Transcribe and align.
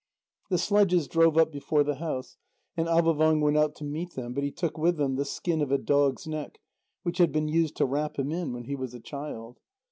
The 0.49 0.57
sledges 0.57 1.07
drove 1.07 1.37
up 1.37 1.51
before 1.51 1.83
the 1.83 1.97
house, 1.97 2.35
and 2.75 2.87
Avôvang 2.87 3.39
went 3.39 3.55
out 3.55 3.75
to 3.75 3.83
meet 3.83 4.15
them, 4.15 4.33
but 4.33 4.43
he 4.43 4.49
took 4.49 4.75
with 4.75 4.99
him 4.99 5.15
the 5.15 5.25
skin 5.25 5.61
of 5.61 5.71
a 5.71 5.77
dog's 5.77 6.25
neck, 6.25 6.59
which 7.03 7.19
had 7.19 7.31
been 7.31 7.47
used 7.47 7.75
to 7.75 7.85
wrap 7.85 8.17
him 8.17 8.31
in 8.31 8.51
when 8.51 8.63
he 8.63 8.75
was 8.75 8.95
a 8.95 8.99
child. 8.99 9.59